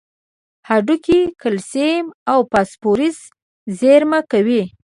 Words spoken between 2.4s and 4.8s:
فاسفورس زیرمه کوي.